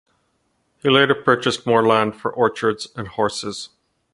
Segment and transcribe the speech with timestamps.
[0.81, 3.69] He later purchased more land for orchards and horses.